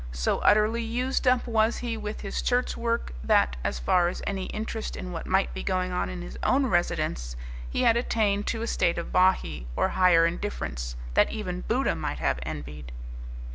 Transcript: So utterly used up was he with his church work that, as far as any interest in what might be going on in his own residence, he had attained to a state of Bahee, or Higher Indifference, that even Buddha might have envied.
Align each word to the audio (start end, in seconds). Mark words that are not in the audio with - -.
So 0.11 0.39
utterly 0.39 0.81
used 0.81 1.27
up 1.27 1.45
was 1.45 1.77
he 1.77 1.95
with 1.95 2.21
his 2.21 2.41
church 2.41 2.75
work 2.75 3.13
that, 3.23 3.55
as 3.63 3.77
far 3.77 4.07
as 4.07 4.23
any 4.25 4.45
interest 4.45 4.95
in 4.95 5.11
what 5.11 5.27
might 5.27 5.53
be 5.53 5.61
going 5.61 5.91
on 5.91 6.09
in 6.09 6.23
his 6.23 6.39
own 6.41 6.65
residence, 6.65 7.35
he 7.69 7.83
had 7.83 7.95
attained 7.95 8.47
to 8.47 8.63
a 8.63 8.67
state 8.67 8.97
of 8.97 9.11
Bahee, 9.13 9.67
or 9.75 9.89
Higher 9.89 10.25
Indifference, 10.25 10.95
that 11.13 11.29
even 11.31 11.61
Buddha 11.61 11.93
might 11.95 12.17
have 12.17 12.39
envied. 12.41 12.91